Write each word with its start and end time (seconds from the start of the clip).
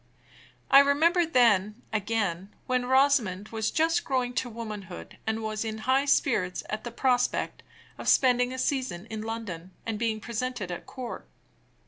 I 0.71 0.79
remember 0.79 1.27
then, 1.27 1.79
again, 1.93 2.49
when 2.65 2.87
Rosamond 2.87 3.49
was 3.49 3.69
just 3.69 4.03
growing 4.03 4.33
to 4.33 4.49
womanhood, 4.49 5.19
and 5.27 5.43
was 5.43 5.63
in 5.63 5.77
high 5.85 6.05
spirits 6.05 6.63
at 6.71 6.83
the 6.83 6.89
prospect 6.89 7.61
of 7.99 8.07
spending 8.09 8.51
a 8.51 8.57
season 8.57 9.05
in 9.11 9.21
London, 9.21 9.73
and 9.85 9.99
being 9.99 10.19
presented 10.19 10.71
at 10.71 10.87
court. 10.87 11.27